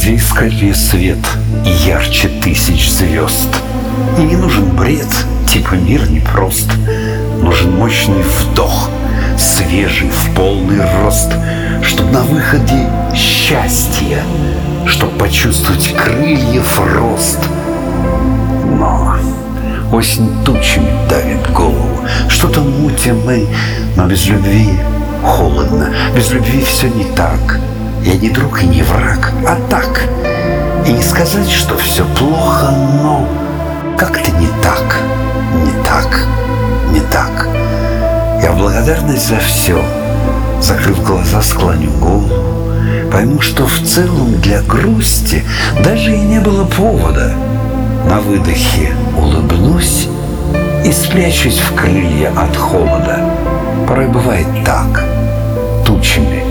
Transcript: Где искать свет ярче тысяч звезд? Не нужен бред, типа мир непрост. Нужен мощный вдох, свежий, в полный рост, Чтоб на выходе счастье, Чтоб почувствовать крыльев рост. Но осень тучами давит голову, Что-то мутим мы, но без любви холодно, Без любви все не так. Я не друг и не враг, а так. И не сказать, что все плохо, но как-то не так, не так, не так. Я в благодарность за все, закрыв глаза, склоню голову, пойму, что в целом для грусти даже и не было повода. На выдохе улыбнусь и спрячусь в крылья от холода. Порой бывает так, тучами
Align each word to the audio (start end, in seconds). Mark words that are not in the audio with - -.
Где 0.00 0.16
искать 0.16 0.54
свет 0.74 1.18
ярче 1.84 2.28
тысяч 2.42 2.90
звезд? 2.90 3.50
Не 4.16 4.34
нужен 4.34 4.64
бред, 4.74 5.06
типа 5.46 5.74
мир 5.74 6.10
непрост. 6.10 6.70
Нужен 7.42 7.76
мощный 7.76 8.22
вдох, 8.22 8.88
свежий, 9.36 10.08
в 10.08 10.34
полный 10.34 10.80
рост, 11.02 11.30
Чтоб 11.82 12.10
на 12.12 12.22
выходе 12.22 12.88
счастье, 13.14 14.22
Чтоб 14.86 15.10
почувствовать 15.18 15.94
крыльев 15.94 16.80
рост. 16.80 17.40
Но 18.78 19.16
осень 19.92 20.30
тучами 20.46 20.88
давит 21.10 21.52
голову, 21.52 22.06
Что-то 22.26 22.62
мутим 22.62 23.20
мы, 23.26 23.46
но 23.96 24.06
без 24.06 24.24
любви 24.28 24.70
холодно, 25.22 25.90
Без 26.16 26.30
любви 26.30 26.64
все 26.64 26.88
не 26.88 27.04
так. 27.14 27.60
Я 28.02 28.14
не 28.14 28.30
друг 28.30 28.62
и 28.62 28.66
не 28.66 28.82
враг, 28.82 29.30
а 29.46 29.56
так. 29.68 29.79
И 30.90 30.92
не 30.92 31.02
сказать, 31.02 31.48
что 31.48 31.78
все 31.78 32.04
плохо, 32.16 32.72
но 33.00 33.24
как-то 33.96 34.28
не 34.32 34.48
так, 34.60 35.00
не 35.64 35.84
так, 35.84 36.26
не 36.92 36.98
так. 36.98 37.48
Я 38.42 38.50
в 38.50 38.58
благодарность 38.58 39.28
за 39.28 39.38
все, 39.38 39.80
закрыв 40.60 41.00
глаза, 41.04 41.42
склоню 41.42 41.92
голову, 41.92 42.34
пойму, 43.12 43.40
что 43.40 43.68
в 43.68 43.78
целом 43.82 44.40
для 44.40 44.62
грусти 44.62 45.44
даже 45.84 46.12
и 46.12 46.18
не 46.18 46.40
было 46.40 46.64
повода. 46.64 47.34
На 48.08 48.18
выдохе 48.18 48.92
улыбнусь 49.16 50.08
и 50.84 50.90
спрячусь 50.90 51.60
в 51.60 51.72
крылья 51.72 52.32
от 52.36 52.56
холода. 52.56 53.30
Порой 53.86 54.08
бывает 54.08 54.48
так, 54.64 55.04
тучами 55.86 56.42